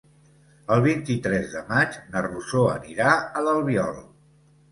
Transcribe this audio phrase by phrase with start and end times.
[0.75, 4.01] El vint-i-tres de maig na Rosó anirà a l'Albiol.